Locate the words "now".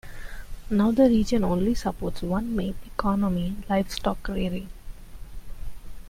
0.71-0.89